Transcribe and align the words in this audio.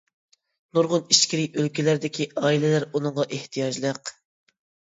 نۇرغۇن 0.77 1.03
ئىچكىرى 1.15 1.43
ئۆلكىلەردىكى 1.63 2.27
ئائىلىلەر 2.43 2.89
ئۇنىڭغا 2.93 3.29
ئېھتىياجلىق. 3.37 4.15